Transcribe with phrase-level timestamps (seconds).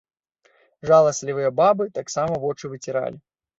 [0.91, 3.17] Жаласлівыя бабы таксама вочы выціралі.